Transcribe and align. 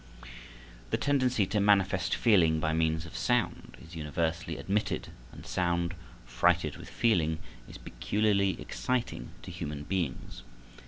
The 0.89 0.97
tendency 0.97 1.45
to 1.45 1.59
manifest 1.59 2.15
feeling 2.15 2.59
by 2.59 2.73
means 2.73 3.05
of 3.05 3.15
sound 3.15 3.77
is 3.79 3.95
universally 3.95 4.57
admitted, 4.57 5.09
and 5.31 5.45
sound, 5.45 5.93
freighted 6.25 6.75
with 6.75 6.89
feeling, 6.89 7.37
is 7.69 7.77
peculiarly 7.77 8.59
exciting 8.59 9.29
to 9.43 9.51
human 9.51 9.83
beings. 9.83 10.41